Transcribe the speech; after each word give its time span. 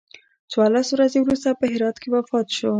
څوارلس 0.51 0.87
ورځې 0.91 1.19
وروسته 1.21 1.49
په 1.59 1.65
هرات 1.73 1.95
کې 2.01 2.07
وفات 2.15 2.47
شو. 2.57 2.69